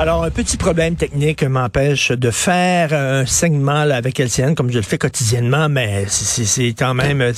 [0.00, 4.76] Alors, un petit problème technique m'empêche de faire un segment là, avec LCN comme je
[4.76, 7.32] le fais quotidiennement, mais c'est- c'est quand même euh,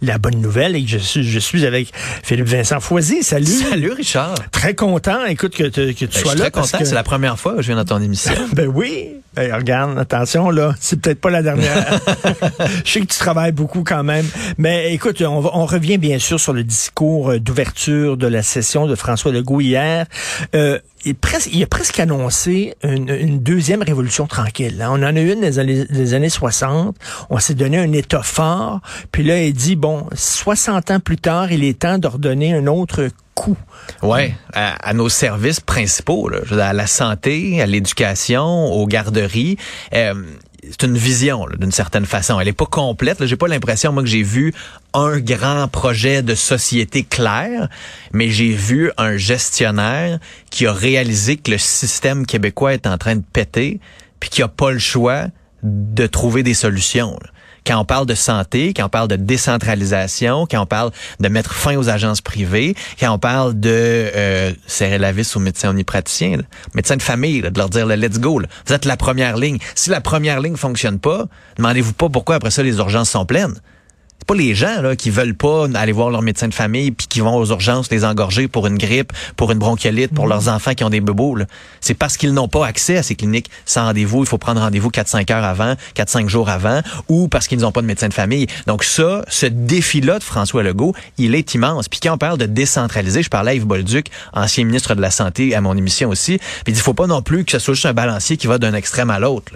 [0.00, 1.92] la bonne nouvelle et que je suis, je suis avec
[2.22, 3.22] Philippe Vincent Foisy.
[3.22, 3.44] Salut.
[3.44, 4.34] Salut Richard.
[4.50, 6.50] Très content, écoute, que, te- que tu Ben, je sois suis là.
[6.50, 8.32] très content, que- c'est la première fois que je viens dans ton émission.
[8.54, 9.08] Ben oui.
[9.34, 12.00] Ben, regarde, attention, là, c'est peut-être pas la dernière.
[12.86, 14.24] Je sais que tu travailles beaucoup quand même.
[14.56, 18.42] Mais écoute, on, va- on revient bien sûr sur le discours euh, d'ouverture de la
[18.42, 20.06] session de François Legault hier.
[20.54, 24.80] Euh, il, a presque annoncé une, deuxième révolution tranquille.
[24.82, 24.88] hein.
[24.90, 26.96] On en a une des années, années 60.
[27.30, 28.80] On s'est donné un État fort.
[29.12, 32.66] Puis là, il dit, bon, 60 ans plus tard, il est temps de redonner un
[32.66, 33.56] autre coup.
[34.02, 39.58] Ouais, à, nos services principaux, à la santé, à l'éducation, aux garderies.
[39.94, 40.14] Euh,
[40.70, 42.40] c'est une vision d'une certaine façon.
[42.40, 43.24] Elle est pas complète.
[43.24, 44.52] J'ai pas l'impression moi que j'ai vu
[44.94, 47.68] un grand projet de société clair,
[48.12, 50.18] mais j'ai vu un gestionnaire
[50.50, 53.80] qui a réalisé que le système québécois est en train de péter,
[54.20, 55.26] puis qui a pas le choix
[55.62, 57.18] de trouver des solutions.
[57.66, 61.52] Quand on parle de santé, quand on parle de décentralisation, quand on parle de mettre
[61.52, 66.38] fin aux agences privées, quand on parle de euh, serrer la vis aux médecins omnipraticiens,
[66.74, 68.38] médecins de famille, là, de leur dire le let's go.
[68.38, 68.48] là.
[68.66, 69.58] Vous êtes la première ligne.
[69.74, 73.54] Si la première ligne fonctionne pas, demandez-vous pas pourquoi après ça les urgences sont pleines.
[74.26, 77.20] Pas les gens là qui veulent pas aller voir leur médecin de famille puis qui
[77.20, 80.84] vont aux urgences les engorger pour une grippe, pour une bronchiolite, pour leurs enfants qui
[80.84, 81.36] ont des bobos.
[81.36, 81.46] là.
[81.80, 84.24] C'est parce qu'ils n'ont pas accès à ces cliniques sans rendez-vous.
[84.24, 87.82] Il faut prendre rendez-vous 4-5 heures avant, 4-5 jours avant, ou parce qu'ils n'ont pas
[87.82, 88.46] de médecin de famille.
[88.66, 91.88] Donc ça, ce défi-là de François Legault, il est immense.
[91.88, 95.10] Puis quand on parle de décentraliser, je parlais à Yves Bolduc, ancien ministre de la
[95.10, 97.74] Santé, à mon émission aussi, puis il dit, faut pas non plus que ce soit
[97.74, 99.52] juste un balancier qui va d'un extrême à l'autre.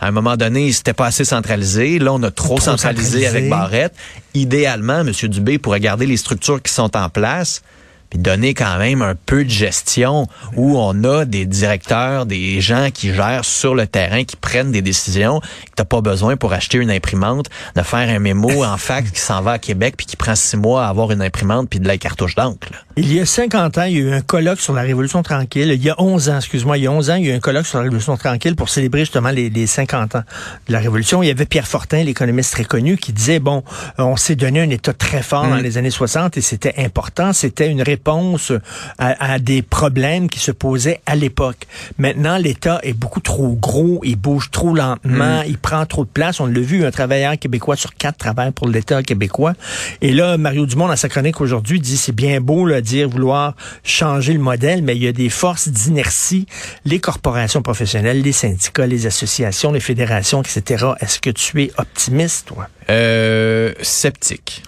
[0.00, 1.98] À un moment donné, c'était pas assez centralisé.
[1.98, 3.26] Là, on a trop, Trop centralisé, centralisé.
[3.26, 3.94] avec Barrette.
[4.34, 5.12] Idéalement, M.
[5.28, 7.62] Dubé pourrait garder les structures qui sont en place
[8.10, 10.26] puis donner quand même un peu de gestion
[10.56, 14.82] où on a des directeurs, des gens qui gèrent sur le terrain, qui prennent des
[14.82, 19.10] décisions, que t'as pas besoin pour acheter une imprimante, de faire un mémo en fax
[19.10, 21.80] qui s'en va à Québec puis qui prend six mois à avoir une imprimante puis
[21.80, 22.68] de la cartouche d'encre.
[22.96, 25.70] Il y a 50 ans, il y a eu un colloque sur la Révolution tranquille.
[25.72, 27.36] Il y a 11 ans, excuse-moi, il y a 11 ans, il y a eu
[27.36, 30.22] un colloque sur la Révolution tranquille pour célébrer justement les, les 50 ans
[30.66, 31.22] de la Révolution.
[31.22, 33.62] Il y avait Pierre Fortin, l'économiste très connu, qui disait, bon,
[33.98, 37.32] euh, on s'est donné un État très fort dans les années 60 et c'était important.
[37.32, 38.52] C'était une réponse
[38.98, 41.66] à, à des problèmes qui se posaient à l'époque.
[41.98, 46.38] Maintenant, l'État est beaucoup trop gros, il bouge trop lentement, il prend trop de place.
[46.40, 49.54] On l'a vu, un travailleur québécois sur quatre travaille pour l'État québécois.
[50.00, 53.54] Et là, Mario Dumont, dans sa chronique aujourd'hui, dit c'est bien beau là, dire vouloir
[53.82, 56.46] changer le modèle, mais il y a des forces d'inertie,
[56.84, 60.86] les corporations professionnelles, les syndicats, les associations, les fédérations, etc.
[61.00, 62.68] Est-ce que tu es optimiste, toi?
[62.90, 64.62] Euh, sceptique.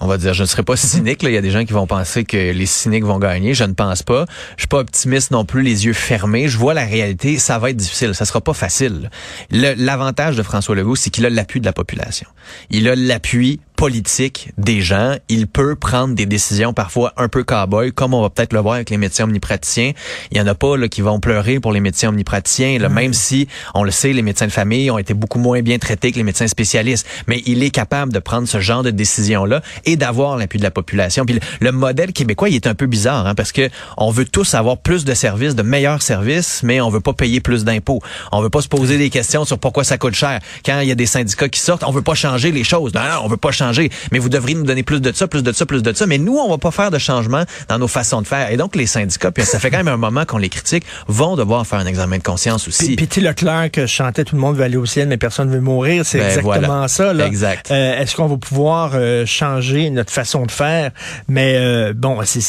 [0.00, 1.22] On va dire, je ne serais pas cynique.
[1.22, 1.30] là.
[1.30, 3.54] Il y a des gens qui vont penser que les cyniques vont gagner.
[3.54, 4.24] Je ne pense pas.
[4.56, 6.48] Je suis pas optimiste non plus, les yeux fermés.
[6.48, 7.38] Je vois la réalité.
[7.38, 8.14] Ça va être difficile.
[8.14, 9.10] Ça sera pas facile.
[9.50, 12.28] Le- L'avantage de François Legault, c'est qu'il a l'appui de la population.
[12.70, 15.14] Il a l'appui politique des gens.
[15.28, 18.74] Il peut prendre des décisions parfois un peu cow-boy, comme on va peut-être le voir
[18.74, 19.92] avec les médecins omnipraticiens.
[20.32, 23.14] Il y en a pas là, qui vont pleurer pour les médecins omnipraticiens, là, même
[23.14, 26.16] si, on le sait, les médecins de famille ont été beaucoup moins bien traités que
[26.16, 27.06] les médecins spécialistes.
[27.28, 30.72] Mais il est capable de prendre ce genre de décision-là et d'avoir l'appui de la
[30.72, 31.24] population.
[31.24, 34.24] Puis le, le modèle québécois, il est un peu bizarre, hein, parce que on veut
[34.24, 38.00] tous avoir plus de services, de meilleurs services, mais on veut pas payer plus d'impôts.
[38.32, 40.40] On veut pas se poser des questions sur pourquoi ça coûte cher.
[40.66, 42.92] Quand il y a des syndicats qui sortent, on veut pas changer les choses.
[42.92, 43.67] Non, non, on veut pas changer.
[44.12, 46.06] Mais vous devriez nous donner plus de ça, plus de ça, plus de ça.
[46.06, 48.50] Mais nous, on va pas faire de changement dans nos façons de faire.
[48.50, 51.36] Et donc, les syndicats, puis ça fait quand même un moment qu'on les critique, vont
[51.36, 52.96] devoir faire un examen de conscience aussi.
[53.10, 56.04] Sais, Leclerc que chantait tout le monde veut aller au ciel, mais personne veut mourir.
[56.06, 56.88] C'est Ben, exactement voilà.
[56.88, 57.12] ça.
[57.12, 57.26] Là.
[57.26, 57.70] Exact.
[57.70, 60.90] Euh, Est-ce qu'on va pouvoir euh, changer notre façon de faire?
[61.26, 62.40] Mais euh, bon, c'est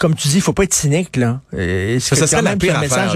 [0.00, 1.16] comme tu dis, il faut pas être cynique.
[1.16, 1.40] là.
[1.54, 3.14] Euh, Ça, serait la pire affaire.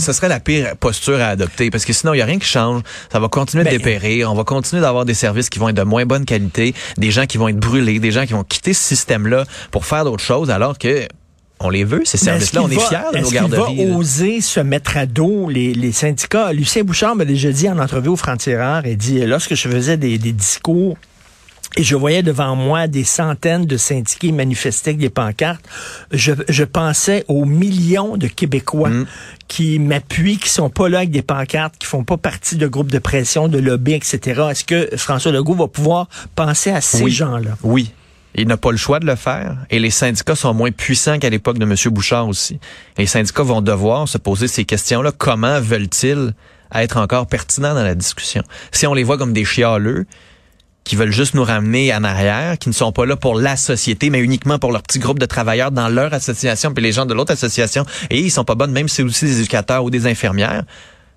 [0.00, 2.46] Ça serait la pire posture à adopter parce que sinon, il n'y a rien qui
[2.48, 2.82] change.
[3.12, 4.30] Ça va continuer de Ben, dépérir.
[4.32, 6.63] On va continuer d'avoir des services qui vont être de moins bonne qualité,
[6.96, 10.04] des gens qui vont être brûlés, des gens qui vont quitter ce système-là pour faire
[10.04, 11.06] d'autres choses alors que
[11.60, 12.62] on les veut, ces services-là.
[12.62, 13.86] On est fiers de nos garderies.
[13.86, 16.52] va oser se mettre à dos les, les syndicats?
[16.52, 20.18] Lucien Bouchard m'a déjà dit en entrevue au Franc-Tireur, il dit, lorsque je faisais des,
[20.18, 20.96] des discours
[21.76, 25.64] et je voyais devant moi des centaines de syndiqués manifester avec des pancartes,
[26.12, 29.06] je, je pensais aux millions de Québécois Mm.
[29.48, 32.92] qui m'appuient, qui sont pas là avec des pancartes, qui font pas partie de groupes
[32.92, 34.20] de pression, de lobby, etc.
[34.50, 37.10] Est-ce que François Legault va pouvoir penser à ces Oui.
[37.10, 37.56] gens-là?
[37.62, 37.92] Oui.
[38.36, 41.30] Il n'a pas le choix de le faire et les syndicats sont moins puissants qu'à
[41.30, 41.74] l'époque de M.
[41.92, 42.58] Bouchard aussi.
[42.98, 45.12] Les syndicats vont devoir se poser ces questions-là.
[45.16, 46.34] Comment veulent-ils
[46.74, 48.42] être encore pertinents dans la discussion?
[48.72, 50.06] Si on les voit comme des chialeux,
[50.84, 54.10] qui veulent juste nous ramener en arrière, qui ne sont pas là pour la société,
[54.10, 57.14] mais uniquement pour leur petit groupe de travailleurs dans leur association, puis les gens de
[57.14, 60.06] l'autre association, et ils sont pas bonnes, même si c'est aussi des éducateurs ou des
[60.06, 60.64] infirmières,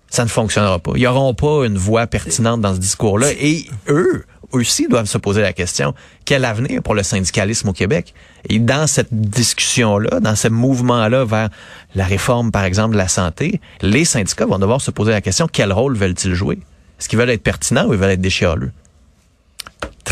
[0.09, 0.93] ça ne fonctionnera pas.
[0.95, 3.31] Ils n'auront pas une voix pertinente dans ce discours-là.
[3.39, 5.93] Et eux aussi doivent se poser la question,
[6.23, 8.13] quel avenir pour le syndicalisme au Québec?
[8.47, 11.49] Et dans cette discussion-là, dans ce mouvement-là vers
[11.95, 15.49] la réforme, par exemple, de la santé, les syndicats vont devoir se poser la question,
[15.51, 16.59] quel rôle veulent-ils jouer?
[16.99, 18.71] Est-ce qu'ils veulent être pertinents ou ils veulent être déchialeux?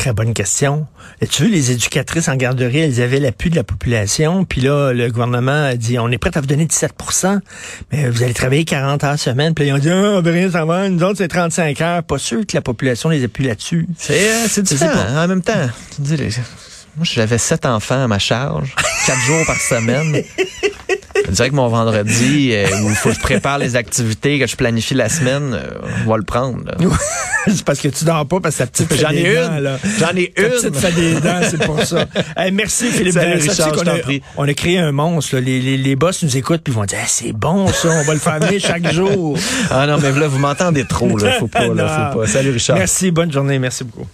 [0.06, 0.86] Très bonne question.
[1.20, 4.46] Et tu veux, les éducatrices en garderie, elles avaient l'appui de la population.
[4.46, 7.40] Puis là, le gouvernement a dit, on est prêt à vous donner 17%
[7.92, 9.56] mais vous allez travailler 40 heures semaine.
[9.56, 10.88] Puis ils ont dit, ah, on veut rien savoir.
[10.92, 12.04] Nous autres, c'est 35 heures.
[12.04, 13.88] Pas sûr que la population les appuie là-dessus.
[13.98, 15.24] C'est euh, différent.
[15.24, 15.54] En même temps,
[15.98, 18.76] moi, j'avais sept enfants à ma charge,
[19.08, 20.24] quatre jours par semaine.
[21.28, 24.48] Je dirais que mon vendredi, euh, où il faut que je prépare les activités, que
[24.48, 26.64] je planifie la semaine, euh, on va le prendre.
[27.48, 29.78] c'est parce que tu dors pas, parce que ta petite J'en ai une.
[30.00, 30.50] J'en ai une.
[30.50, 32.06] Petite fait des dents, c'est pour ça.
[32.54, 33.96] merci Philippe Salut, Richard, on, a,
[34.38, 35.38] on a créé un monstre.
[35.38, 38.20] Les, les, les boss nous écoutent puis vont dire c'est bon ça, on va le
[38.20, 39.38] faire venir chaque jour.
[39.70, 41.18] Ah non, mais là, vous m'entendez trop.
[41.18, 41.34] Là.
[41.34, 42.28] Faut pas, là, faut pas.
[42.28, 42.78] Salut Richard.
[42.78, 43.60] Merci, bonne journée.
[43.60, 44.08] Merci beaucoup.